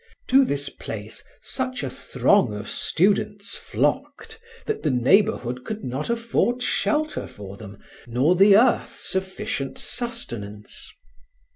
[0.29, 6.63] To this place such a throng of students flocked that the neighbourhood could not afford
[6.63, 7.77] shelter for them,
[8.07, 10.91] nor the earth sufficient sustenance.